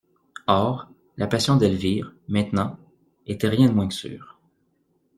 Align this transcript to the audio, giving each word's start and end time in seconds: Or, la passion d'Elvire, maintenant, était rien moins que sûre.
Or, 0.47 0.87
la 1.17 1.27
passion 1.27 1.57
d'Elvire, 1.57 2.15
maintenant, 2.27 2.79
était 3.27 3.49
rien 3.49 3.71
moins 3.71 3.87
que 3.87 3.93
sûre. 3.93 4.39